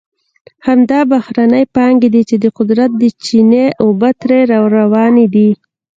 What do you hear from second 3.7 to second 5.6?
اوبه ترې را روانې دي.